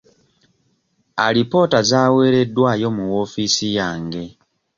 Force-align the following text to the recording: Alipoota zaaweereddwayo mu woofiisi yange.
Alipoota 1.25 1.79
zaaweereddwayo 1.89 2.87
mu 2.95 3.03
woofiisi 3.11 3.67
yange. 3.77 4.23